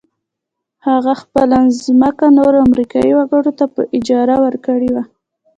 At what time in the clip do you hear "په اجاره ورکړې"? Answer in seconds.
3.73-4.89